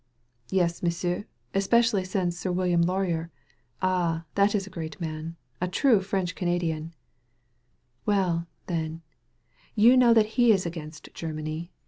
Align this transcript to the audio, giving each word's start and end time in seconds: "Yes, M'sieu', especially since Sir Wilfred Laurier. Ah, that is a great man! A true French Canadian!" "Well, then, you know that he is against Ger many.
"Yes, 0.49 0.81
M'sieu', 0.81 1.25
especially 1.53 2.03
since 2.05 2.35
Sir 2.35 2.51
Wilfred 2.51 2.85
Laurier. 2.85 3.29
Ah, 3.83 4.23
that 4.33 4.55
is 4.55 4.65
a 4.65 4.71
great 4.71 4.99
man! 4.99 5.35
A 5.61 5.67
true 5.67 6.01
French 6.01 6.33
Canadian!" 6.33 6.95
"Well, 8.07 8.47
then, 8.65 9.03
you 9.75 9.95
know 9.95 10.15
that 10.15 10.25
he 10.41 10.51
is 10.51 10.65
against 10.65 11.09
Ger 11.13 11.33
many. 11.33 11.71